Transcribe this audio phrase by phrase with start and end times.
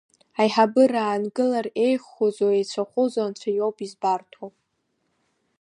[0.41, 4.49] Аиҳабыра аангылар еиӷьхозу еицәахозу анцәа иоуп избарҭоу.